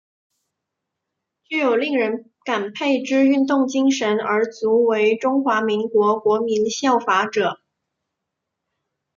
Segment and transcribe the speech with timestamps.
[1.43, 7.59] 具有令人感佩之运动精神而足为中华民国国民效法者。